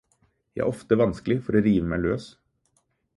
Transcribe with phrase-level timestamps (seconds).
[0.59, 2.31] Jeg har ofte vanskelig for å rive meg løs.